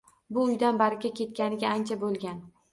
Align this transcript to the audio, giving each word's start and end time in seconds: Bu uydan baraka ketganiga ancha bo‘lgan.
Bu 0.37 0.45
uydan 0.45 0.79
baraka 0.79 1.13
ketganiga 1.21 1.77
ancha 1.77 2.01
bo‘lgan. 2.09 2.45